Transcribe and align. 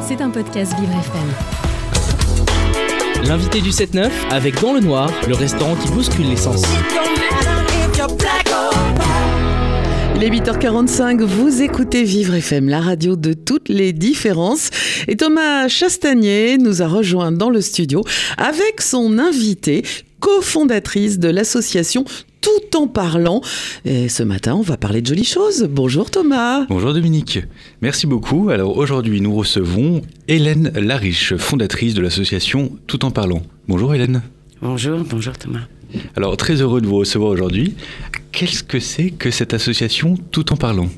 C'est 0.00 0.22
un 0.22 0.30
podcast 0.30 0.72
Vivre 0.80 0.92
FM. 0.92 1.28
L'invité 3.26 3.60
du 3.60 3.68
7-9 3.68 4.08
avec 4.30 4.58
Dans 4.62 4.72
le 4.72 4.80
Noir, 4.80 5.10
le 5.28 5.34
restaurant 5.34 5.76
qui 5.76 5.90
bouscule 5.90 6.30
l'essence. 6.30 6.62
Il 10.16 10.24
est 10.24 10.30
8h45, 10.30 11.22
vous 11.22 11.60
écoutez 11.60 12.04
Vivre 12.04 12.36
FM, 12.36 12.70
la 12.70 12.80
radio 12.80 13.16
de 13.16 13.34
toutes 13.34 13.68
les 13.68 13.92
différences. 13.92 14.70
Et 15.08 15.16
Thomas 15.16 15.68
Chastagnier 15.68 16.56
nous 16.56 16.80
a 16.80 16.86
rejoint 16.86 17.30
dans 17.30 17.50
le 17.50 17.60
studio 17.60 18.02
avec 18.38 18.80
son 18.80 19.18
invité, 19.18 19.84
cofondatrice 20.20 21.18
de 21.18 21.28
l'association 21.28 22.04
tout 22.40 22.76
en 22.76 22.86
parlant. 22.86 23.40
Et 23.84 24.08
ce 24.08 24.22
matin, 24.22 24.54
on 24.54 24.62
va 24.62 24.76
parler 24.76 25.02
de 25.02 25.06
jolies 25.06 25.24
choses. 25.24 25.64
Bonjour 25.70 26.10
Thomas. 26.10 26.66
Bonjour 26.68 26.92
Dominique. 26.92 27.40
Merci 27.80 28.06
beaucoup. 28.06 28.50
Alors 28.50 28.76
aujourd'hui, 28.76 29.20
nous 29.20 29.34
recevons 29.34 30.02
Hélène 30.28 30.72
Lariche, 30.74 31.36
fondatrice 31.36 31.94
de 31.94 32.02
l'association 32.02 32.72
Tout 32.86 33.04
en 33.04 33.10
parlant. 33.10 33.42
Bonjour 33.68 33.94
Hélène. 33.94 34.22
Bonjour, 34.62 35.00
bonjour 35.00 35.36
Thomas. 35.38 35.66
Alors 36.16 36.36
très 36.36 36.60
heureux 36.60 36.80
de 36.80 36.86
vous 36.86 36.96
recevoir 36.96 37.30
aujourd'hui. 37.30 37.74
Qu'est-ce 38.32 38.62
que 38.62 38.80
c'est 38.80 39.10
que 39.10 39.30
cette 39.30 39.54
association 39.54 40.16
Tout 40.30 40.52
en 40.52 40.56
parlant? 40.56 40.88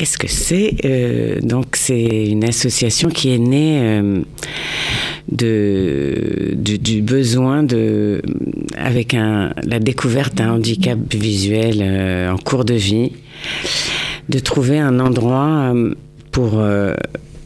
Qu'est-ce 0.00 0.16
que 0.16 0.28
c'est 0.28 0.76
euh, 0.86 1.40
Donc 1.42 1.76
c'est 1.76 2.26
une 2.28 2.44
association 2.44 3.10
qui 3.10 3.34
est 3.34 3.38
née 3.38 3.80
euh, 3.82 4.22
de, 5.30 6.54
du, 6.54 7.02
besoin 7.02 7.62
de, 7.62 8.22
avec 8.78 9.12
un, 9.12 9.52
la 9.62 9.78
découverte 9.78 10.34
d'un 10.36 10.52
handicap 10.52 10.98
visuel 11.12 11.80
euh, 11.82 12.32
en 12.32 12.38
cours 12.38 12.64
de 12.64 12.72
vie, 12.72 13.12
de 14.30 14.38
trouver 14.38 14.78
un 14.78 15.00
endroit 15.00 15.74
pour 16.32 16.62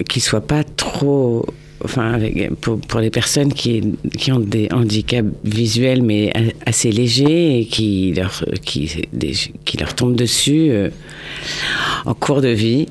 qui 0.08 0.20
soit 0.20 0.46
pas 0.46 0.62
trop 0.62 1.44
enfin, 1.84 2.18
pour, 2.60 3.00
les 3.00 3.10
personnes 3.10 3.52
qui, 3.52 3.94
qui, 4.16 4.32
ont 4.32 4.40
des 4.40 4.68
handicaps 4.72 5.28
visuels 5.44 6.02
mais 6.02 6.32
assez 6.66 6.90
légers 6.90 7.60
et 7.60 7.66
qui 7.66 8.14
leur, 8.14 8.44
qui, 8.62 8.88
leur 9.78 9.94
tombent 9.94 10.16
dessus 10.16 10.68
euh, 10.70 10.90
en 12.04 12.14
cours 12.14 12.40
de 12.40 12.48
vie 12.48 12.86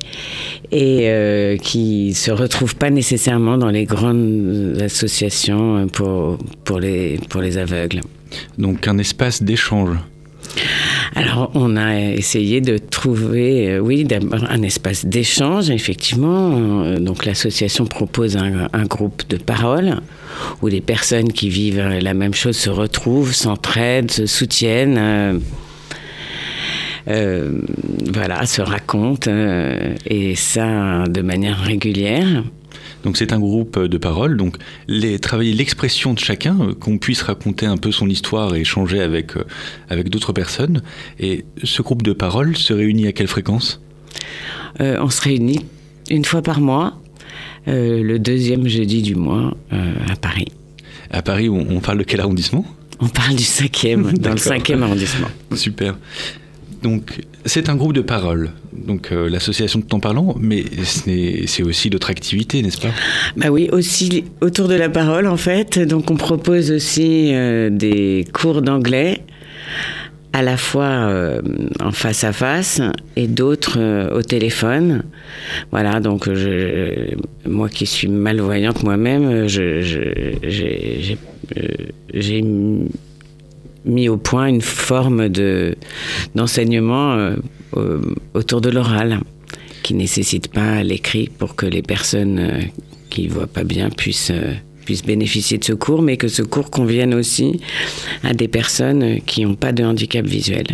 et 0.72 1.08
euh, 1.10 1.56
qui 1.56 2.14
se 2.14 2.30
retrouvent 2.30 2.76
pas 2.76 2.90
nécessairement 2.90 3.58
dans 3.58 3.70
les 3.70 3.84
grandes 3.84 4.78
associations 4.80 5.88
pour, 5.88 6.38
pour, 6.64 6.80
les, 6.80 7.18
pour 7.28 7.40
les 7.40 7.58
aveugles. 7.58 8.00
Donc 8.58 8.88
un 8.88 8.98
espace 8.98 9.42
d'échange 9.42 9.96
alors, 11.14 11.50
on 11.54 11.76
a 11.76 12.00
essayé 12.00 12.60
de 12.60 12.78
trouver, 12.78 13.70
euh, 13.70 13.78
oui, 13.78 14.06
un 14.32 14.62
espace 14.62 15.06
d'échange, 15.06 15.70
effectivement. 15.70 16.82
Euh, 16.84 16.98
donc, 16.98 17.24
l'association 17.24 17.86
propose 17.86 18.36
un, 18.36 18.84
groupe 18.86 19.22
de 19.28 19.36
parole 19.36 20.00
où 20.62 20.66
les 20.66 20.80
personnes 20.80 21.32
qui 21.32 21.48
vivent 21.48 21.80
la 21.80 22.14
même 22.14 22.34
chose 22.34 22.56
se 22.56 22.70
retrouvent, 22.70 23.32
s'entraident, 23.32 24.10
se 24.10 24.26
soutiennent. 24.26 25.40
Euh, 27.06 27.60
voilà, 28.12 28.46
se 28.46 28.62
racontent, 28.62 29.30
et 30.06 30.34
ça 30.34 31.04
de 31.06 31.20
manière 31.20 31.60
régulière. 31.60 32.42
Donc 33.04 33.16
c'est 33.16 33.32
un 33.32 33.38
groupe 33.38 33.78
de 33.78 33.98
paroles, 33.98 34.36
donc 34.36 34.56
les, 34.88 35.18
travailler 35.18 35.52
l'expression 35.52 36.14
de 36.14 36.18
chacun, 36.18 36.56
euh, 36.60 36.74
qu'on 36.74 36.98
puisse 36.98 37.22
raconter 37.22 37.66
un 37.66 37.76
peu 37.76 37.92
son 37.92 38.08
histoire 38.08 38.54
et 38.54 38.60
échanger 38.60 39.00
avec, 39.00 39.36
euh, 39.36 39.44
avec 39.88 40.08
d'autres 40.08 40.32
personnes. 40.32 40.82
Et 41.18 41.44
ce 41.62 41.82
groupe 41.82 42.02
de 42.02 42.12
paroles 42.12 42.56
se 42.56 42.72
réunit 42.72 43.06
à 43.06 43.12
quelle 43.12 43.28
fréquence? 43.28 43.80
Euh, 44.80 44.98
On 45.00 45.10
se 45.10 45.20
réunit 45.20 45.66
une 46.10 46.24
fois 46.24 46.42
par 46.42 46.60
mois, 46.60 47.00
le 47.66 48.18
deuxième 48.18 48.68
jeudi 48.68 49.00
du 49.00 49.14
mois 49.14 49.56
à 49.70 50.16
Paris. 50.16 50.48
À 51.10 51.22
Paris, 51.22 51.48
on, 51.48 51.80
parle 51.80 51.98
de 51.98 52.02
quel 52.02 52.20
arrondissement? 52.20 52.64
On 53.00 53.08
parle 53.08 53.36
du 53.36 53.44
cinquième, 53.44 54.12
dans 54.18 54.32
le 54.32 54.36
cinquième 54.36 54.82
arrondissement. 54.82 55.28
Super. 55.54 55.96
Donc, 56.84 57.20
c'est 57.46 57.70
un 57.70 57.76
groupe 57.76 57.94
de 57.94 58.02
paroles, 58.02 58.50
donc 58.76 59.10
euh, 59.10 59.30
l'association 59.30 59.78
de 59.78 59.86
temps 59.86 60.00
parlant, 60.00 60.36
mais 60.38 60.64
c'est 60.84 61.62
aussi 61.62 61.88
d'autres 61.88 62.10
activités, 62.10 62.60
n'est-ce 62.60 62.78
pas? 62.78 62.90
Bah 63.38 63.46
oui, 63.50 63.70
aussi 63.72 64.24
autour 64.42 64.68
de 64.68 64.74
la 64.74 64.90
parole, 64.90 65.26
en 65.26 65.38
fait. 65.38 65.78
Donc, 65.78 66.10
on 66.10 66.16
propose 66.16 66.70
aussi 66.70 67.30
euh, 67.32 67.70
des 67.70 68.26
cours 68.34 68.60
d'anglais, 68.60 69.22
à 70.34 70.42
la 70.42 70.58
fois 70.58 70.84
euh, 70.84 71.40
en 71.80 71.90
face 71.90 72.22
à 72.22 72.34
face 72.34 72.82
et 73.16 73.28
d'autres 73.28 74.12
au 74.14 74.20
téléphone. 74.20 75.04
Voilà, 75.70 76.00
donc 76.00 76.28
moi 77.46 77.70
qui 77.70 77.86
suis 77.86 78.08
malvoyante 78.08 78.82
moi-même, 78.82 79.48
j'ai 79.48 81.16
mis 83.84 84.08
au 84.08 84.16
point 84.16 84.46
une 84.46 84.60
forme 84.60 85.28
de 85.28 85.76
d'enseignement 86.34 87.34
euh, 87.76 88.00
autour 88.34 88.60
de 88.60 88.70
l'oral 88.70 89.20
qui 89.82 89.94
nécessite 89.94 90.48
pas 90.48 90.82
l'écrit 90.82 91.28
pour 91.28 91.56
que 91.56 91.66
les 91.66 91.82
personnes 91.82 92.38
euh, 92.38 92.62
qui 93.10 93.28
voient 93.28 93.46
pas 93.46 93.64
bien 93.64 93.90
puissent 93.90 94.30
euh, 94.30 94.54
puissent 94.84 95.04
bénéficier 95.04 95.56
de 95.56 95.64
ce 95.64 95.72
cours, 95.72 96.02
mais 96.02 96.18
que 96.18 96.28
ce 96.28 96.42
cours 96.42 96.70
convienne 96.70 97.14
aussi 97.14 97.60
à 98.22 98.34
des 98.34 98.48
personnes 98.48 99.20
qui 99.22 99.42
n'ont 99.44 99.54
pas 99.54 99.72
de 99.72 99.82
handicap 99.82 100.26
visuel. 100.26 100.66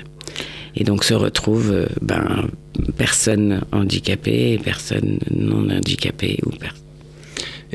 Et 0.75 0.82
donc 0.82 1.04
se 1.04 1.15
retrouvent 1.15 1.87
ben, 2.03 2.49
personnes 2.97 3.60
handicapées 3.70 4.54
et 4.54 4.59
personnes 4.59 5.19
non 5.31 5.70
handicapées 5.70 6.38
ou 6.44 6.50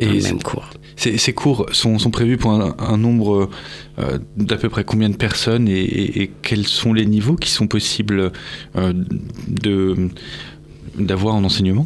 dans 0.01 0.11
le 0.11 0.21
même 0.21 0.41
cours. 0.41 0.69
Ces, 0.97 1.33
cours 1.33 1.65
sont, 1.71 1.97
prévus 2.09 2.37
pour 2.37 2.51
un, 2.51 2.97
nombre 2.97 3.49
euh, 3.99 4.17
d'à 4.37 4.55
peu 4.55 4.69
près 4.69 4.83
combien 4.83 5.09
de 5.09 5.15
personnes 5.15 5.67
et, 5.67 6.31
quels 6.41 6.65
sont 6.65 6.93
les 6.93 7.05
niveaux 7.05 7.35
qui 7.35 7.49
sont 7.49 7.67
possibles 7.67 8.31
euh, 8.77 8.93
d'avoir 10.97 11.35
en 11.35 11.43
enseignement? 11.43 11.85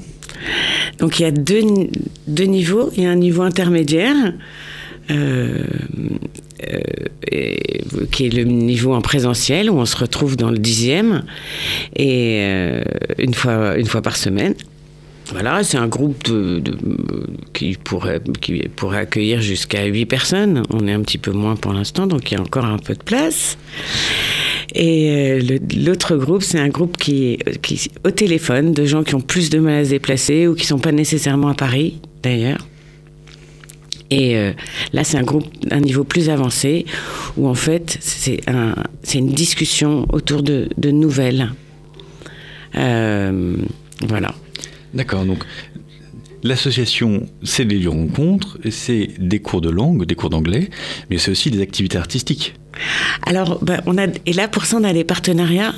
Donc 1.00 1.20
il 1.20 1.24
y 1.24 1.26
a 1.26 1.32
deux, 1.32 1.62
niveaux. 2.46 2.92
Il 2.96 3.04
y 3.04 3.06
a 3.08 3.12
un 3.12 3.16
niveau 3.16 3.42
intermédiaire. 3.42 4.16
Euh, 5.12 5.64
qui 8.12 8.28
est 8.28 8.34
le 8.34 8.44
niveau 8.44 8.94
en 8.94 9.02
présentiel 9.02 9.72
où 9.72 9.74
on 9.74 9.86
se 9.86 9.98
retrouve 9.98 10.38
dans 10.38 10.52
le 10.52 10.60
dixième 10.60 11.24
et 11.96 12.44
une 13.18 13.34
fois 13.34 13.76
une 13.78 13.88
fois 13.88 14.04
par 14.04 14.18
semaine 14.18 14.54
voilà, 15.32 15.64
c'est 15.64 15.78
un 15.78 15.88
groupe 15.88 16.30
qui, 17.54 17.78
pourrait, 17.84 18.22
qui 18.42 18.64
pourrait 18.76 19.00
accueillir 19.00 19.42
jusqu'à 19.42 19.86
8 19.86 20.06
personnes. 20.06 20.64
On 20.72 20.88
est 20.88 20.94
un 20.94 21.02
petit 21.02 21.18
peu 21.18 21.32
moins 21.32 21.56
pour 21.56 21.74
l'instant, 21.74 22.08
donc 22.08 22.32
il 22.32 22.36
y 22.36 22.38
a 22.38 22.42
encore 22.42 22.66
un 22.66 22.78
peu 22.78 22.94
de 22.94 23.04
place. 23.04 23.58
Et 24.76 25.10
euh, 25.12 25.58
l'autre 25.78 26.16
groupe, 26.16 26.44
c'est 26.44 26.60
un 26.60 26.70
groupe 26.70 26.98
qui 26.98 27.40
qui 27.62 27.90
au 28.06 28.12
téléphone, 28.12 28.74
de 28.74 28.86
gens 28.86 29.04
qui 29.04 29.16
ont 29.16 29.22
plus 29.22 29.50
de 29.50 29.60
mal 29.60 29.82
à 29.82 29.86
se 29.86 29.90
déplacer 29.92 30.48
ou 30.48 30.56
qui 30.56 30.64
ne 30.64 30.68
sont 30.68 30.80
pas 30.80 30.92
nécessairement 30.92 31.50
à 31.50 31.56
Paris, 31.56 32.00
d'ailleurs. 32.22 32.68
Et 34.12 34.38
euh, 34.38 34.54
là, 34.94 35.04
c'est 35.04 35.18
un 35.18 35.24
groupe 35.24 35.46
d'un 35.66 35.80
niveau 35.80 36.04
plus 36.04 36.30
avancé 36.30 36.86
où 37.38 37.48
en 37.48 37.54
fait, 37.54 37.98
c'est 38.00 38.42
un, 38.50 38.74
une 39.14 39.30
discussion 39.30 40.06
autour 40.12 40.42
de, 40.42 40.70
de 40.78 40.92
nouvelles. 40.92 41.52
Euh, 42.76 43.56
voilà. 44.08 44.34
D'accord, 44.94 45.26
donc 45.26 45.46
L'association, 46.42 47.28
c'est 47.44 47.66
des 47.66 47.78
lieux 47.78 47.90
rencontres, 47.90 48.58
c'est 48.72 49.10
des 49.20 49.40
cours 49.40 49.60
de 49.60 49.70
langue, 49.70 50.06
des 50.06 50.16
cours 50.16 50.30
d'anglais, 50.30 50.70
mais 51.10 51.18
c'est 51.18 51.32
aussi 51.32 51.52
des 51.52 51.62
activités 51.62 51.98
artistiques. 51.98 52.56
Alors, 53.26 53.60
ben, 53.62 53.82
on 53.86 53.98
a, 53.98 54.08
et 54.26 54.32
là, 54.32 54.48
pour 54.48 54.64
ça, 54.66 54.78
on 54.78 54.86
a 54.86 54.94
des 54.94 55.04
partenariats. 55.04 55.74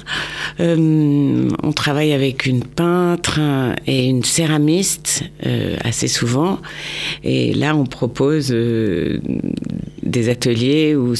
Euh, 0.59 1.49
on 1.63 1.71
travaille 1.71 2.13
avec 2.13 2.45
une 2.45 2.63
peintre 2.63 3.39
et 3.87 4.05
une 4.05 4.23
céramiste 4.23 5.23
euh, 5.47 5.77
assez 5.83 6.07
souvent. 6.07 6.59
Et 7.23 7.53
là, 7.53 7.75
on 7.75 7.85
propose 7.85 8.51
euh, 8.51 9.19
des 10.03 10.29
ateliers 10.29 10.95
où 10.95 11.13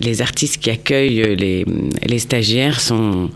les 0.00 0.22
artistes 0.22 0.58
qui 0.58 0.70
accueillent 0.70 1.36
les, 1.36 2.18
stagiaires 2.18 2.80
sont, 2.80 3.30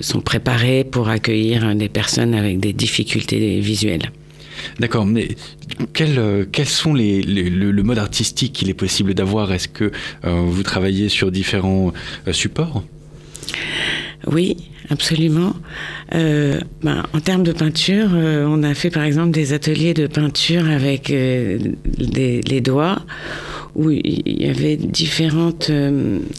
sont 0.00 0.20
préparés 0.20 0.84
pour 0.84 1.08
accueillir 1.08 1.74
des 1.74 1.88
personnes 1.88 2.34
avec 2.34 2.60
des 2.60 2.72
difficultés 2.72 3.60
visuelles. 3.60 4.10
D'accord, 4.78 5.06
mais 5.06 5.28
quels 5.92 6.18
euh, 6.18 6.44
sont 6.64 6.94
les, 6.94 7.22
le, 7.22 7.82
mode 7.82 7.98
artistique 7.98 8.52
qu'il 8.52 8.70
est 8.70 8.74
possible 8.74 9.14
d'avoir? 9.14 9.52
Est-ce 9.52 9.68
que 9.68 9.90
euh, 10.24 10.42
vous 10.46 10.62
travaillez 10.62 11.08
sur 11.08 11.30
différents 11.30 11.92
euh, 12.26 12.32
supports? 12.32 12.84
Oui, 14.26 14.56
absolument. 14.90 15.54
Ben, 16.10 17.02
en 17.12 17.20
termes 17.20 17.42
de 17.42 17.52
peinture, 17.52 18.10
on 18.12 18.62
a 18.62 18.74
fait 18.74 18.90
par 18.90 19.04
exemple 19.04 19.30
des 19.32 19.52
ateliers 19.52 19.94
de 19.94 20.06
peinture 20.06 20.68
avec 20.68 21.08
les 21.08 22.60
doigts 22.60 23.02
où 23.74 23.90
il 23.90 24.42
y 24.42 24.48
avait 24.48 24.76
différentes 24.76 25.70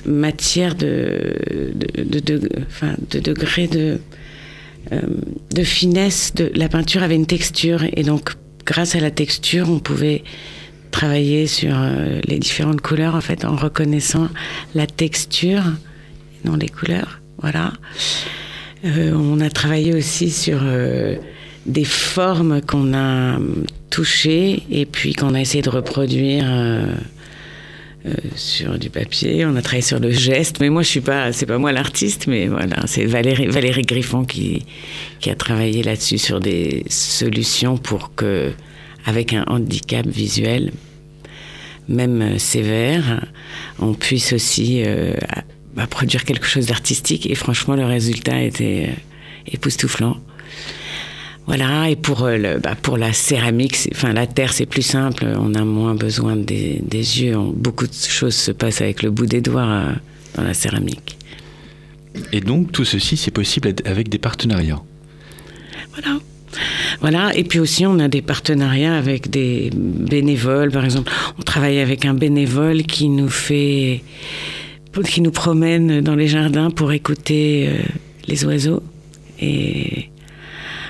matières 0.06 0.76
de, 0.76 1.36
de, 1.98 2.20
de, 2.20 2.50
de 3.10 3.20
degrés 3.20 3.68
de 3.68 4.00
euh, 4.92 5.64
finesse. 5.64 6.34
La 6.56 6.68
peinture 6.68 7.04
avait 7.04 7.16
une 7.16 7.26
texture 7.26 7.84
et 7.96 8.04
donc 8.04 8.32
grâce 8.66 8.96
à 8.96 9.00
la 9.00 9.12
texture, 9.12 9.70
on 9.70 9.80
pouvait 9.80 10.24
travailler 10.92 11.48
sur 11.48 11.74
euh, 11.76 12.20
les 12.26 12.38
différentes 12.38 12.82
couleurs 12.82 13.16
en 13.16 13.22
fait 13.22 13.46
en 13.46 13.56
reconnaissant 13.56 14.30
la 14.76 14.86
texture, 14.86 15.64
non 16.46 16.56
les 16.56 16.70
couleurs. 16.70 17.23
Voilà. 17.44 17.74
Euh, 18.86 19.14
on 19.14 19.40
a 19.40 19.52
travaillé 19.52 19.94
aussi 19.94 20.32
sur 20.32 20.62
des 21.68 21.86
formes 21.86 22.62
qu'on 22.62 22.94
a 22.96 23.38
touchées 23.92 24.64
et 24.72 24.88
puis 24.88 25.14
qu'on 25.14 25.36
a 25.36 25.42
essayé 25.42 25.62
de 25.62 25.70
reproduire 25.70 26.46
euh, 28.06 28.12
sur 28.36 28.78
du 28.78 28.90
papier. 28.90 29.46
On 29.46 29.56
a 29.56 29.62
travaillé 29.62 29.82
sur 29.82 30.00
le 30.00 30.12
geste. 30.12 30.60
Mais 30.60 30.70
moi, 30.70 30.82
je 30.82 30.90
suis 30.90 31.00
pas, 31.00 31.32
c'est 31.32 31.46
pas 31.46 31.58
moi 31.58 31.72
l'artiste, 31.72 32.28
mais 32.28 32.48
voilà, 32.48 32.86
c'est 32.86 33.06
Valérie, 33.06 33.48
Valérie 33.48 33.84
Griffon 33.84 34.26
qui, 34.26 34.66
qui 35.22 35.30
a 35.30 35.36
travaillé 35.36 35.84
là-dessus 35.84 36.18
sur 36.18 36.42
des 36.42 36.84
solutions 36.90 37.78
pour 37.78 38.14
que, 38.14 38.52
avec 39.06 39.32
un 39.32 39.46
handicap 39.48 40.06
visuel, 40.06 40.74
même 41.88 42.38
sévère, 42.40 43.26
on 43.80 43.94
puisse 43.94 44.34
aussi 44.34 44.84
euh, 44.86 45.14
produire 45.90 46.26
quelque 46.26 46.46
chose 46.46 46.68
d'artistique. 46.68 47.30
Et 47.30 47.36
franchement, 47.36 47.76
le 47.76 47.86
résultat 47.86 48.42
était 48.42 48.90
euh, 48.90 49.52
époustouflant. 49.52 50.18
Voilà, 51.46 51.90
et 51.90 51.98
pour, 51.98 52.24
euh, 52.24 52.38
le, 52.38 52.60
bah 52.60 52.76
pour 52.82 52.98
la 52.98 53.12
céramique, 53.12 53.90
enfin 53.94 54.14
la 54.14 54.28
terre, 54.28 54.54
c'est 54.54 54.66
plus 54.66 54.82
simple, 54.82 55.26
on 55.38 55.54
a 55.56 55.66
moins 55.66 55.94
besoin 55.94 56.38
des, 56.38 56.80
des, 56.82 57.22
yeux. 57.22 57.36
beaucoup 57.54 57.86
de 57.86 57.94
choses 57.94 58.36
se 58.36 58.52
passent 58.52 58.80
avec 58.80 59.04
le 59.04 59.12
bout 59.12 59.26
des 59.26 59.42
doigts 59.42 59.64
euh, 59.64 59.94
dans 60.36 60.44
la 60.44 60.54
céramique. 60.54 61.18
Et 62.32 62.40
donc 62.40 62.72
tout 62.72 62.86
ceci, 62.86 63.18
c'est 63.18 63.32
possible 63.32 63.74
avec 63.84 64.08
des 64.08 64.20
partenariats 64.20 64.82
Voilà. 65.92 66.20
Voilà, 67.02 67.36
et 67.36 67.44
puis 67.44 67.60
aussi 67.60 67.86
on 67.86 68.00
a 68.00 68.08
des 68.08 68.22
partenariats 68.22 68.96
avec 68.96 69.30
des 69.30 69.72
bénévoles, 69.74 70.72
par 70.72 70.86
exemple, 70.86 71.12
on 71.40 71.42
travaille 71.42 71.80
avec 71.80 72.06
un 72.06 72.14
bénévole 72.14 72.84
qui 72.84 73.10
nous 73.10 73.30
fait, 73.30 74.04
qui 75.02 75.22
nous 75.22 75.32
promène 75.32 76.02
dans 76.02 76.16
les 76.16 76.28
jardins 76.28 76.70
pour 76.70 76.92
écouter 76.92 77.68
euh, 77.68 77.82
les 78.28 78.46
oiseaux. 78.46 78.84
Et 79.40 80.10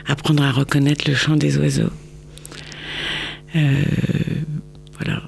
apprendre 0.06 0.44
à 0.44 0.52
reconnaître 0.52 1.10
le 1.10 1.16
chant 1.16 1.38
des 1.38 1.58
oiseaux. 1.58 1.90
Euh, 3.56 3.84
voilà. 4.94 5.24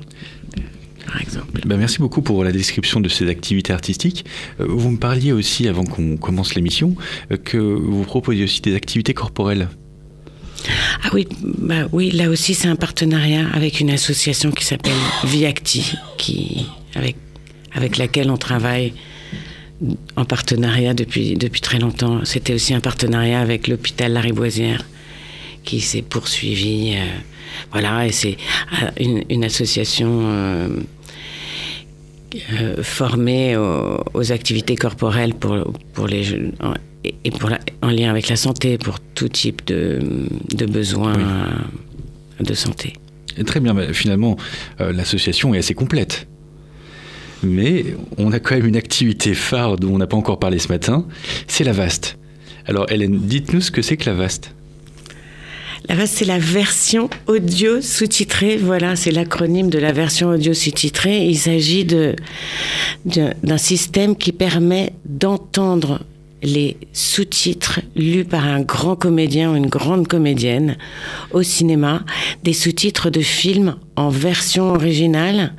Par 1.06 1.22
exemple. 1.22 1.62
Ben 1.66 1.78
merci 1.78 2.00
beaucoup 2.00 2.22
pour 2.22 2.44
la 2.44 2.52
description 2.52 3.00
de 3.00 3.08
ces 3.08 3.30
activités 3.30 3.72
artistiques. 3.72 4.26
Euh, 4.60 4.66
vous 4.68 4.92
me 4.92 4.98
parliez 4.98 5.32
aussi, 5.32 5.68
avant 5.68 5.86
qu'on 5.86 6.18
commence 6.18 6.56
l'émission, 6.56 6.96
que 7.46 7.58
vous 7.58 8.04
proposiez 8.04 8.44
aussi 8.44 8.62
des 8.62 8.76
activités 8.76 9.14
corporelles. 9.14 9.70
Ah 11.04 11.10
oui, 11.14 11.28
bah 11.42 11.88
oui, 11.92 12.12
là 12.12 12.30
aussi 12.30 12.54
c'est 12.54 12.68
un 12.68 12.76
partenariat 12.76 13.48
avec 13.54 13.80
une 13.80 13.92
association 13.92 14.52
qui 14.52 14.66
s'appelle 14.66 14.94
Viacti, 15.24 15.94
qui 16.18 16.66
avec 16.96 17.16
avec 17.76 17.98
laquelle 17.98 18.32
on 18.32 18.38
travaille 18.38 18.94
en 20.16 20.26
partenariat 20.26 20.94
depuis, 20.94 21.36
depuis 21.36 21.62
très 21.62 21.80
longtemps. 21.80 22.24
C'était 22.24 22.54
aussi 22.54 22.74
un 22.74 22.80
partenariat 22.80 23.42
avec 23.42 23.68
l'hôpital 23.68 24.14
Lariboisière 24.14 24.86
qui 25.64 25.82
s'est 25.82 26.02
poursuivi. 26.02 26.94
Euh, 26.96 27.04
voilà, 27.72 28.08
et 28.08 28.12
c'est 28.12 28.38
euh, 28.82 28.90
une, 29.00 29.24
une, 29.30 29.44
association 29.44 30.22
euh, 30.24 30.70
formée 32.82 33.58
aux, 33.58 34.32
activités 34.32 34.76
corporelles 34.76 35.34
pour, 35.34 35.74
pour 35.94 36.08
les 36.08 36.24
jeunes 36.24 36.54
et 37.24 37.32
pour 37.32 37.52
en 37.82 37.90
lien 37.90 38.10
avec 38.10 38.30
la 38.30 38.36
santé, 38.36 38.78
pour 38.78 39.00
tout 39.00 39.30
type 39.30 39.66
de, 39.68 40.00
de 40.56 40.66
besoins 40.66 41.14
de 42.40 42.54
santé. 42.54 42.94
Très 43.46 43.60
bien, 43.60 43.76
finalement, 43.94 44.38
l'association 44.80 45.54
est 45.54 45.60
assez 45.60 45.76
complète 45.76 46.28
mais 47.44 47.86
on 48.18 48.32
a 48.32 48.40
quand 48.40 48.56
même 48.56 48.66
une 48.66 48.78
activité 48.78 49.34
phare 49.34 49.78
dont 49.78 49.94
on 49.94 49.98
n'a 49.98 50.08
pas 50.08 50.18
encore 50.18 50.40
parlé 50.40 50.60
ce 50.60 50.68
matin, 50.70 51.06
c'est 51.48 51.64
la 51.64 51.74
VAST. 51.74 52.18
Alors 52.66 52.92
Hélène, 52.92 53.20
dites-nous 53.20 53.62
ce 53.62 53.72
que 53.72 53.82
c'est 53.82 53.98
que 53.98 54.10
la 54.10 54.16
VAST. 54.16 54.52
La 55.88 55.96
VAST, 55.96 56.16
c'est 56.18 56.26
la 56.26 56.40
version 56.40 57.10
audio 57.28 57.80
sous-titrée. 57.80 58.58
Voilà, 58.58 58.96
c'est 58.96 59.12
l'acronyme 59.12 59.70
de 59.70 59.78
la 59.78 59.92
version 59.92 60.30
audio 60.30 60.54
sous-titrée. 60.54 61.28
Il 61.28 61.38
s'agit 61.38 61.86
d'un 63.06 63.58
système 63.58 64.16
qui 64.16 64.32
permet 64.32 64.94
d'entendre 65.06 66.02
les 66.42 66.78
sous-titres 66.92 67.82
lus 67.96 68.26
par 68.26 68.46
un 68.46 68.62
grand 68.62 68.96
comédien 68.96 69.52
ou 69.52 69.56
une 69.56 69.68
grande 69.68 70.08
comédienne 70.08 70.78
au 71.32 71.44
cinéma, 71.44 72.04
des 72.44 72.54
sous-titres 72.54 73.10
de 73.10 73.22
films 73.22 73.76
en 73.96 74.10
version 74.10 74.72
originale 74.72 75.54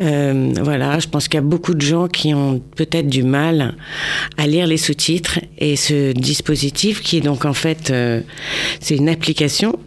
euh, 0.00 0.52
voilà, 0.60 0.98
je 0.98 1.08
pense 1.08 1.28
qu'il 1.28 1.36
y 1.36 1.42
a 1.42 1.46
beaucoup 1.46 1.74
de 1.74 1.80
gens 1.80 2.08
qui 2.08 2.34
ont 2.34 2.60
peut-être 2.76 3.08
du 3.08 3.22
mal 3.22 3.74
à 4.36 4.46
lire 4.46 4.66
les 4.66 4.76
sous-titres 4.76 5.38
et 5.58 5.76
ce 5.76 6.12
dispositif 6.12 7.00
qui 7.00 7.18
est 7.18 7.20
donc 7.20 7.44
en 7.44 7.54
fait, 7.54 7.90
euh, 7.90 8.20
c'est 8.80 8.96
une 8.96 9.08
application 9.08 9.78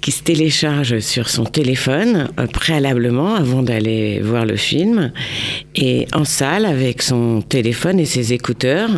qui 0.00 0.10
se 0.10 0.24
télécharge 0.24 0.98
sur 0.98 1.28
son 1.28 1.44
téléphone 1.44 2.28
euh, 2.40 2.48
préalablement 2.48 3.36
avant 3.36 3.62
d'aller 3.62 4.20
voir 4.20 4.44
le 4.44 4.56
film. 4.56 5.12
Et 5.76 6.08
en 6.12 6.24
salle, 6.24 6.66
avec 6.66 7.02
son 7.02 7.40
téléphone 7.40 8.00
et 8.00 8.04
ses 8.04 8.32
écouteurs, 8.32 8.90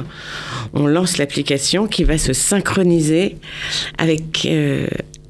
on 0.73 0.87
lance 0.87 1.19
l'application 1.19 1.87
qui 1.87 2.05
va 2.05 2.17
se 2.17 2.33
synchroniser 2.33 3.37
avec, 3.99 4.49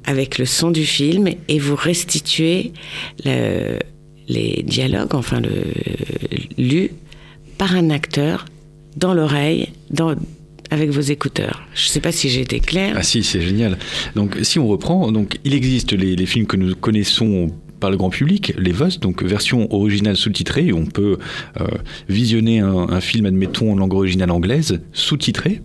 avec 0.05 0.37
le 0.37 0.45
son 0.45 0.71
du 0.71 0.85
film 0.85 1.29
et 1.47 1.59
vous 1.59 1.75
restituez 1.75 2.73
les 3.25 4.63
dialogues, 4.63 5.15
enfin 5.15 5.39
le 5.39 5.51
lu 6.57 6.91
par 7.57 7.75
un 7.75 7.89
acteur 7.89 8.45
dans 8.95 9.13
l'oreille, 9.13 9.69
avec 10.71 10.89
vos 10.89 11.01
écouteurs. 11.01 11.63
Je 11.73 11.85
ne 11.85 11.89
sais 11.89 11.99
pas 11.99 12.11
si 12.11 12.29
j'ai 12.29 12.41
été 12.41 12.59
claire. 12.59 12.95
Ah 12.97 13.03
si, 13.03 13.23
c'est 13.23 13.41
génial. 13.41 13.77
Donc 14.15 14.37
si 14.41 14.59
on 14.59 14.67
reprend, 14.67 15.11
donc 15.11 15.37
il 15.43 15.53
existe 15.53 15.93
les, 15.93 16.25
films 16.25 16.47
que 16.47 16.57
nous 16.57 16.75
connaissons 16.75 17.51
par 17.79 17.91
le 17.91 17.97
grand 17.97 18.09
public, 18.09 18.53
les 18.57 18.71
VOS, 18.71 18.99
donc 18.99 19.21
version 19.23 19.71
originale 19.73 20.15
sous-titrée. 20.15 20.71
On 20.73 20.85
peut 20.85 21.17
euh, 21.59 21.67
visionner 22.09 22.59
un, 22.59 23.01
film, 23.01 23.25
admettons, 23.25 23.73
en 23.73 23.75
langue 23.75 23.93
originale 23.93 24.31
anglaise, 24.31 24.81
sous-titré. 24.93 25.61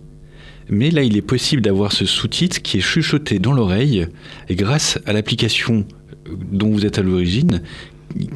Mais 0.69 0.91
là, 0.91 1.03
il 1.03 1.17
est 1.17 1.21
possible 1.21 1.61
d'avoir 1.61 1.91
ce 1.91 2.05
sous-titre 2.05 2.61
qui 2.61 2.77
est 2.77 2.81
chuchoté 2.81 3.39
dans 3.39 3.53
l'oreille, 3.53 4.07
et 4.49 4.55
grâce 4.55 4.99
à 5.05 5.13
l'application 5.13 5.85
euh, 6.27 6.35
dont 6.51 6.69
vous 6.69 6.85
êtes 6.85 6.99
à 6.99 7.01
l'origine, 7.01 7.61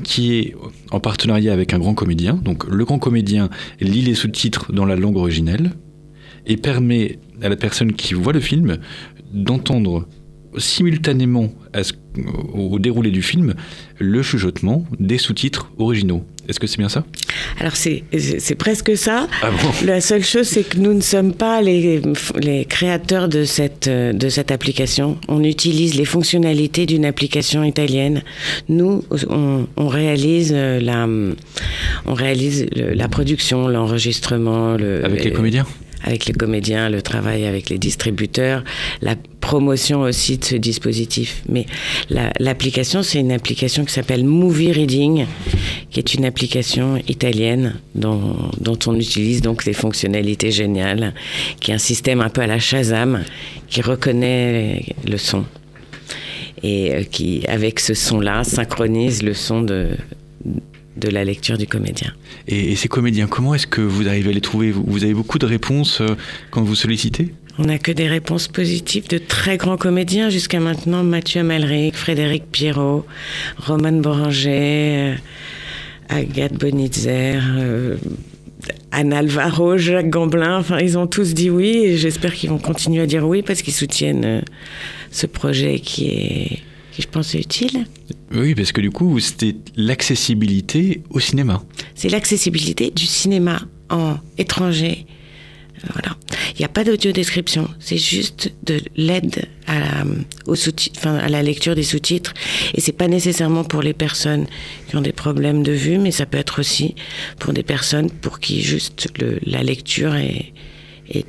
qui 0.04 0.36
est 0.36 0.56
en 0.92 1.00
partenariat 1.00 1.54
avec 1.54 1.74
un 1.74 1.80
grand 1.80 1.94
comédien. 1.94 2.36
Donc 2.36 2.66
le 2.68 2.86
grand 2.86 3.00
comédien 3.00 3.50
lit 3.82 4.02
les 4.02 4.16
sous-titres 4.16 4.72
dans 4.72 4.86
la 4.86 4.96
langue 4.96 5.18
originelle 5.18 5.72
et 6.46 6.58
permet 6.58 7.20
à 7.42 7.50
la 7.50 7.56
personne 7.56 7.94
qui 7.94 8.14
voit 8.14 8.34
le 8.34 8.40
film 8.40 8.78
d'entendre 9.34 10.08
simultanément 10.58 11.52
au 12.54 12.80
déroulé 12.80 13.12
du 13.12 13.22
film 13.22 13.56
le 14.00 14.24
chuchotement 14.24 14.86
des 15.00 15.18
sous-titres 15.18 15.72
originaux. 15.78 16.26
Est-ce 16.48 16.60
que 16.60 16.68
c'est 16.68 16.78
bien 16.78 16.90
ça? 16.90 17.04
Alors 17.60 17.76
c'est 17.76 18.04
presque 18.58 18.96
ça. 18.98 19.28
Ah 19.42 19.50
La 19.86 20.02
seule 20.02 20.24
chose, 20.24 20.48
c'est 20.48 20.64
que 20.64 20.78
nous 20.78 20.94
ne 20.94 21.02
sommes 21.02 21.34
pas 21.34 21.62
les, 21.62 22.02
les 22.40 22.66
créateurs 22.66 23.28
de 23.28 23.44
cette, 23.44 23.90
de 23.90 24.30
cette 24.30 24.52
application. 24.52 25.18
On 25.28 25.44
utilise 25.44 25.96
les 25.96 26.06
fonctionnalités 26.06 26.86
d'une 26.86 27.06
application 27.06 27.64
italienne. 27.64 28.24
Nous, 28.70 29.04
on, 29.30 29.68
on 29.76 29.88
réalise, 29.88 30.54
la, 30.54 31.08
on 32.06 32.14
réalise 32.14 32.66
la 32.74 33.08
production, 33.08 33.68
l'enregistrement. 33.68 34.76
Le, 34.76 35.04
Avec 35.06 35.24
les 35.24 35.32
comédiens? 35.32 35.66
Avec 36.06 36.28
les 36.28 36.34
comédiens, 36.34 36.90
le 36.90 37.02
travail 37.02 37.46
avec 37.46 37.70
les 37.70 37.78
distributeurs, 37.78 38.64
la 39.02 39.16
promotion 39.42 40.02
aussi 40.02 40.38
de 40.38 40.46
ce 40.46 40.56
dispositif. 40.56 41.44
Mais 41.50 41.66
l'application, 42.40 43.04
c'est 43.04 43.20
une 43.20 43.32
application 43.32 43.84
qui 43.86 43.92
s'appelle 43.92 44.24
Movie 44.24 44.72
Reading, 44.72 45.26
qui 45.90 46.00
est 46.00 46.14
une 46.14 46.26
application 46.26 46.98
italienne 47.08 47.76
dont, 47.96 48.38
dont, 48.60 48.78
on 48.88 48.96
utilise 48.96 49.42
donc 49.42 49.66
des 49.66 49.74
fonctionnalités 49.74 50.52
géniales, 50.52 51.14
qui 51.60 51.72
est 51.72 51.74
un 51.74 51.80
système 51.80 52.22
un 52.22 52.30
peu 52.30 52.42
à 52.42 52.48
la 52.48 52.60
Shazam, 52.60 53.24
qui 53.68 53.82
reconnaît 53.82 54.86
le 55.08 55.18
son 55.18 55.44
et 56.64 56.94
euh, 56.94 57.04
qui, 57.04 57.44
avec 57.48 57.80
ce 57.80 57.94
son-là, 57.94 58.44
synchronise 58.44 59.22
le 59.24 59.34
son 59.34 59.62
de, 59.62 59.90
de 60.98 61.10
la 61.10 61.24
lecture 61.24 61.58
du 61.58 61.68
comédien. 61.68 62.14
Et, 62.48 62.76
ces 62.76 62.88
comédiens, 62.88 63.28
comment 63.28 63.54
est-ce 63.56 63.68
que 63.68 63.82
vous 63.82 64.08
arrivez 64.08 64.30
à 64.30 64.34
les 64.34 64.42
trouver? 64.42 64.72
Vous 64.72 65.04
avez 65.04 65.14
beaucoup 65.14 65.40
de 65.40 65.46
réponses 65.46 66.02
euh, 66.02 66.16
quand 66.52 66.62
vous 66.64 66.76
sollicitez? 66.76 67.34
On 67.58 67.66
n'a 67.66 67.80
que 67.80 67.92
des 67.92 68.08
réponses 68.08 68.50
positives 68.50 69.08
de 69.08 69.18
très 69.18 69.58
grands 69.58 69.78
comédiens 69.78 70.30
jusqu'à 70.30 70.60
maintenant. 70.60 71.04
Mathieu 71.04 71.42
Amalric, 71.42 71.96
Frédéric 71.96 72.52
Pierrot, 72.52 73.06
Roman 73.58 73.94
Boranger, 73.94 75.14
euh, 75.14 75.16
Agathe 76.10 76.54
Bonitzer, 76.54 77.40
euh, 77.42 77.96
Anne 78.92 79.14
Alvaro, 79.14 79.78
Jacques 79.78 80.10
Gamblin, 80.10 80.58
enfin, 80.58 80.80
ils 80.80 80.98
ont 80.98 81.08
tous 81.08 81.34
dit 81.34 81.50
oui 81.50 81.84
et 81.86 81.98
j'espère 81.98 82.34
qu'ils 82.34 82.50
vont 82.50 82.58
continuer 82.58 83.02
à 83.02 83.06
dire 83.06 83.28
oui 83.28 83.42
parce 83.42 83.62
qu'ils 83.62 83.74
soutiennent 83.74 84.26
euh, 84.26 84.42
ce 85.12 85.26
projet 85.26 85.80
qui 85.80 86.10
est, 86.10 86.60
qui 86.96 87.02
je 87.02 87.08
pense 87.10 87.36
est 87.36 87.40
utile. 87.40 87.86
Oui, 88.34 88.56
parce 88.56 88.72
que 88.72 88.80
du 88.80 88.90
coup, 88.90 89.20
c'était 89.20 89.56
l'accessibilité 89.76 91.02
au 91.10 91.20
cinéma. 91.20 91.62
C'est 91.94 92.08
l'accessibilité 92.08 92.90
du 92.90 93.06
cinéma 93.06 93.62
en 93.90 94.16
étranger. 94.38 95.06
Voilà. 95.92 96.16
Il 96.54 96.60
n'y 96.60 96.66
a 96.66 96.70
pas 96.70 96.86
d'audio-description, 96.86 97.68
c'est 97.80 97.98
juste 97.98 98.54
de 98.64 98.80
l'aide 98.96 99.46
à 99.68 99.80
la, 99.80 100.06
au 100.48 100.54
enfin, 100.54 101.16
à 101.16 101.28
la 101.28 101.44
lecture 101.44 101.76
des 101.76 101.84
sous-titres. 101.84 102.34
Et 102.74 102.82
c'est 102.82 102.94
pas 102.94 103.10
nécessairement 103.10 103.66
pour 103.66 103.82
les 103.82 103.94
personnes 103.94 104.48
qui 104.88 104.96
ont 104.96 105.02
des 105.02 105.12
problèmes 105.12 105.64
de 105.64 105.74
vue, 105.74 105.98
mais 105.98 106.12
ça 106.12 106.26
peut 106.26 106.38
être 106.38 106.60
aussi 106.62 106.96
pour 107.40 107.52
des 107.52 107.64
personnes 107.64 108.10
pour 108.10 108.40
qui 108.40 108.62
juste 108.62 109.10
le, 109.20 109.38
la 109.44 109.64
lecture 109.64 110.16
est, 110.16 110.54
est 111.10 111.26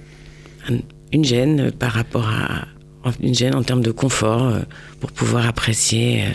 une 1.13 1.25
gêne 1.25 1.73
par 1.73 1.93
rapport 1.93 2.29
à 2.29 2.69
une 3.21 3.35
gêne 3.35 3.55
en 3.55 3.63
termes 3.63 3.83
de 3.83 3.91
confort 3.91 4.47
euh, 4.47 4.61
pour 5.01 5.13
pouvoir 5.13 5.47
apprécier 5.47 6.23
euh, 6.23 6.31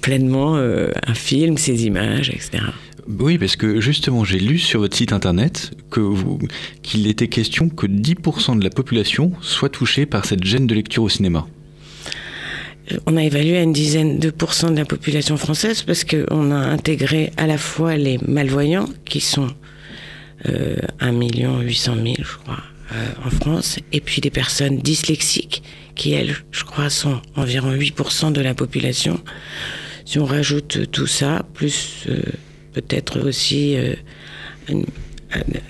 pleinement 0.00 0.56
euh, 0.56 0.90
un 1.06 1.14
film, 1.14 1.58
ses 1.58 1.86
images, 1.86 2.30
etc. 2.30 2.64
Oui, 3.18 3.38
parce 3.38 3.56
que 3.56 3.80
justement, 3.80 4.24
j'ai 4.24 4.38
lu 4.38 4.58
sur 4.58 4.80
votre 4.80 4.96
site 4.96 5.12
internet 5.12 5.70
que 5.90 6.12
qu'il 6.82 7.06
était 7.06 7.28
question 7.28 7.70
que 7.70 7.86
10% 7.86 8.58
de 8.58 8.64
la 8.64 8.70
population 8.70 9.32
soit 9.40 9.70
touchée 9.70 10.04
par 10.04 10.26
cette 10.26 10.44
gêne 10.44 10.66
de 10.66 10.74
lecture 10.74 11.02
au 11.02 11.08
cinéma. 11.08 11.46
On 13.06 13.16
a 13.16 13.22
évalué 13.22 13.56
à 13.58 13.62
une 13.62 13.72
dizaine 13.72 14.18
de 14.18 14.30
pourcents 14.30 14.70
de 14.70 14.76
la 14.76 14.84
population 14.84 15.36
française 15.36 15.82
parce 15.82 16.04
qu'on 16.04 16.50
a 16.50 16.56
intégré 16.56 17.32
à 17.36 17.46
la 17.46 17.58
fois 17.58 17.96
les 17.96 18.18
malvoyants, 18.26 18.88
qui 19.04 19.20
sont 19.20 19.48
euh, 20.48 20.76
1 21.00 21.12
800 21.12 21.94
000, 21.94 22.14
je 22.18 22.36
crois, 22.38 22.62
en 23.24 23.30
France, 23.30 23.78
et 23.92 24.00
puis 24.00 24.20
les 24.22 24.30
personnes 24.30 24.78
dyslexiques, 24.78 25.62
qui 25.94 26.12
elles, 26.12 26.34
je 26.50 26.64
crois, 26.64 26.88
sont 26.88 27.20
environ 27.36 27.72
8% 27.72 28.32
de 28.32 28.40
la 28.40 28.54
population. 28.54 29.20
Si 30.04 30.18
on 30.18 30.24
rajoute 30.24 30.90
tout 30.90 31.06
ça, 31.06 31.44
plus 31.52 32.04
euh, 32.08 32.22
peut-être 32.72 33.28
aussi 33.28 33.76
euh, 33.76 33.94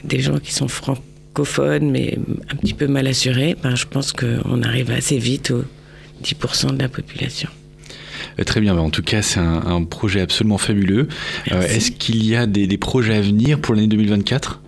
des 0.04 0.20
gens 0.20 0.38
qui 0.38 0.52
sont 0.52 0.68
francophones 0.68 1.90
mais 1.90 2.18
un 2.50 2.54
petit 2.54 2.74
peu 2.74 2.86
mal 2.86 3.08
assurés, 3.08 3.56
ben, 3.60 3.74
je 3.74 3.86
pense 3.86 4.12
qu'on 4.12 4.62
arrive 4.62 4.90
assez 4.92 5.18
vite 5.18 5.50
aux 5.50 5.64
10% 6.22 6.76
de 6.76 6.82
la 6.82 6.88
population. 6.88 7.48
Euh, 8.38 8.44
très 8.44 8.60
bien, 8.60 8.76
en 8.76 8.90
tout 8.90 9.02
cas 9.02 9.22
c'est 9.22 9.40
un, 9.40 9.82
projet 9.84 10.20
absolument 10.20 10.58
fabuleux. 10.58 11.08
Euh, 11.52 11.62
est-ce 11.62 11.90
qu'il 11.90 12.24
y 12.24 12.36
a 12.36 12.46
des, 12.46 12.78
projets 12.78 13.16
à 13.16 13.20
venir 13.20 13.60
pour 13.60 13.74
l'année 13.74 13.88
2024 13.88 14.60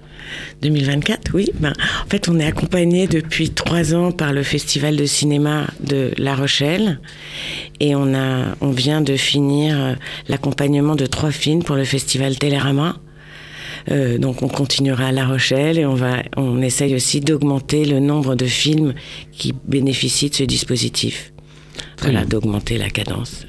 2024, 0.62 1.30
oui. 1.34 1.50
Ben, 1.60 1.72
en 2.04 2.08
fait, 2.08 2.28
on 2.28 2.38
est 2.38 2.46
accompagné 2.46 3.06
depuis 3.06 3.50
trois 3.50 3.94
ans 3.94 4.12
par 4.12 4.32
le 4.32 4.42
Festival 4.42 4.96
de 4.96 5.06
cinéma 5.06 5.66
de 5.80 6.12
La 6.18 6.34
Rochelle 6.34 7.00
et 7.80 7.94
on, 7.94 8.14
a, 8.14 8.56
on 8.60 8.70
vient 8.70 9.00
de 9.00 9.16
finir 9.16 9.78
euh, 9.78 9.94
l'accompagnement 10.28 10.96
de 10.96 11.06
trois 11.06 11.30
films 11.30 11.62
pour 11.62 11.76
le 11.76 11.84
Festival 11.84 12.38
Télérama. 12.38 12.96
Euh, 13.90 14.18
donc 14.18 14.42
on 14.42 14.48
continuera 14.48 15.06
à 15.06 15.12
La 15.12 15.26
Rochelle 15.26 15.78
et 15.78 15.86
on 15.86 15.94
va, 15.94 16.22
on 16.36 16.60
essaye 16.60 16.94
aussi 16.94 17.20
d'augmenter 17.20 17.84
le 17.84 17.98
nombre 17.98 18.34
de 18.34 18.44
films 18.46 18.94
qui 19.32 19.54
bénéficient 19.66 20.30
de 20.30 20.34
ce 20.34 20.44
dispositif. 20.44 21.32
voilà, 22.02 22.24
d'augmenter 22.24 22.78
la 22.78 22.90
cadence. 22.90 23.46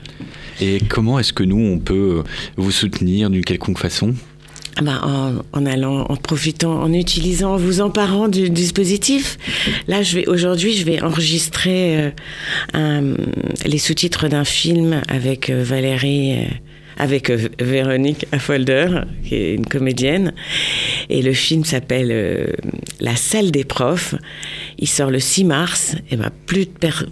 Et 0.61 0.79
comment 0.87 1.17
est-ce 1.19 1.33
que 1.33 1.43
nous 1.43 1.59
on 1.59 1.79
peut 1.79 2.23
vous 2.55 2.71
soutenir 2.71 3.29
d'une 3.29 3.43
quelconque 3.43 3.79
façon? 3.79 4.13
Ah 4.77 4.81
ben, 4.83 5.43
en, 5.51 5.65
allant, 5.65 6.05
en 6.07 6.15
profitant, 6.15 6.81
en 6.81 6.93
utilisant, 6.93 7.55
en 7.55 7.57
vous 7.57 7.81
emparant 7.81 8.29
du 8.29 8.49
dispositif. 8.49 9.37
Là, 9.87 10.01
je 10.01 10.15
vais 10.15 10.27
aujourd'hui, 10.27 10.73
je 10.73 10.85
vais 10.85 11.01
enregistrer 11.01 12.13
euh, 12.75 13.15
les 13.65 13.77
sous-titres 13.77 14.29
d'un 14.29 14.45
film 14.45 15.01
avec 15.09 15.49
euh, 15.49 15.61
Valérie, 15.63 16.37
euh, 16.37 16.45
avec 16.97 17.31
Véronique 17.59 18.27
Affolder, 18.31 18.87
qui 19.25 19.35
est 19.35 19.55
une 19.55 19.65
comédienne. 19.65 20.33
Et 21.09 21.21
le 21.21 21.33
film 21.33 21.65
s'appelle 21.65 22.55
La 22.99 23.15
salle 23.15 23.51
des 23.51 23.63
profs. 23.63 24.15
Il 24.77 24.87
sort 24.87 25.09
le 25.09 25.19
6 25.19 25.43
mars. 25.45 25.95
Et 26.11 26.15
ben, 26.15 26.29
plus, 26.45 26.67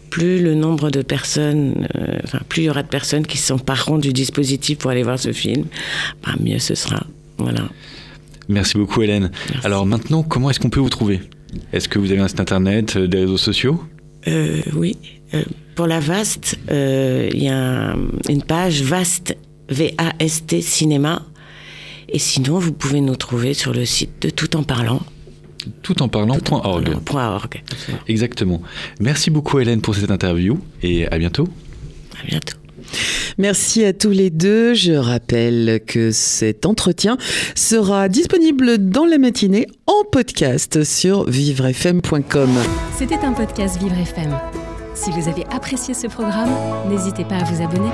plus 0.09 0.41
le 0.41 0.53
nombre 0.53 0.91
de 0.91 1.01
personnes, 1.01 1.87
enfin, 2.23 2.39
plus 2.47 2.63
il 2.63 2.65
y 2.65 2.69
aura 2.69 2.83
de 2.83 2.87
personnes 2.87 3.25
qui 3.25 3.37
s'empareront 3.37 3.97
du 3.97 4.13
dispositif 4.13 4.77
pour 4.77 4.91
aller 4.91 5.03
voir 5.03 5.17
ce 5.17 5.33
film, 5.33 5.65
ben, 6.23 6.35
mieux 6.39 6.59
ce 6.59 6.75
sera. 6.75 7.03
Voilà. 7.39 7.69
Merci 8.47 8.77
beaucoup 8.77 9.01
Hélène. 9.01 9.31
Alors 9.63 9.85
maintenant, 9.85 10.23
comment 10.23 10.49
est-ce 10.49 10.59
qu'on 10.59 10.69
peut 10.69 10.79
vous 10.79 10.89
trouver? 10.89 11.21
Est-ce 11.73 11.87
que 11.89 11.99
vous 11.99 12.11
avez 12.11 12.21
un 12.21 12.27
site 12.27 12.39
internet, 12.39 12.95
euh, 12.95 13.07
des 13.07 13.19
réseaux 13.19 13.37
sociaux? 13.37 13.83
Euh, 14.27 14.61
Oui. 14.75 14.97
Euh, 15.33 15.43
pour 15.75 15.87
la 15.87 15.99
Vaste, 15.99 16.57
il 16.69 17.41
y 17.43 17.47
a 17.47 17.95
une 18.27 18.43
page 18.43 18.81
Vaste, 18.81 19.37
V-A-S-T 19.69 20.61
Cinéma. 20.61 21.23
Et 22.09 22.19
sinon, 22.19 22.57
vous 22.59 22.73
pouvez 22.73 22.99
nous 23.01 23.15
trouver 23.15 23.53
sur 23.53 23.71
le 23.71 23.85
site 23.85 24.21
de 24.23 24.29
Tout 24.29 24.55
en 24.57 24.63
parlant. 24.63 25.01
Tout 25.83 26.01
en 26.01 26.07
parlant.org. 26.07 27.61
Exactement. 28.07 28.61
Merci 28.99 29.29
beaucoup 29.29 29.59
Hélène 29.59 29.81
pour 29.81 29.95
cette 29.95 30.09
interview 30.11 30.59
et 30.81 31.07
à 31.07 31.17
bientôt. 31.17 31.47
À 32.21 32.25
bientôt. 32.27 32.58
Merci 33.39 33.85
à 33.85 33.93
tous 33.93 34.09
les 34.09 34.29
deux. 34.29 34.73
Je 34.73 34.91
rappelle 34.91 35.79
que 35.87 36.11
cet 36.11 36.65
entretien 36.65 37.17
sera 37.55 38.09
disponible 38.09 38.77
dans 38.77 39.05
la 39.05 39.17
matinée 39.17 39.65
en 39.87 40.03
podcast 40.11 40.83
sur 40.83 41.23
vivrefm.com. 41.23 42.49
C'était 42.97 43.15
un 43.15 43.31
podcast 43.31 43.81
Vivre 43.81 43.97
FM. 43.97 44.37
Si 44.93 45.09
vous 45.11 45.29
avez 45.29 45.45
apprécié 45.51 45.93
ce 45.93 46.07
programme, 46.07 46.51
n'hésitez 46.89 47.23
pas 47.23 47.35
à 47.35 47.45
vous 47.45 47.63
abonner. 47.63 47.89